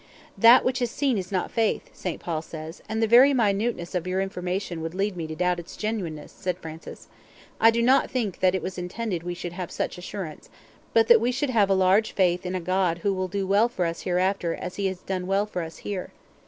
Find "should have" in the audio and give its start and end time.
9.35-9.69, 11.31-11.69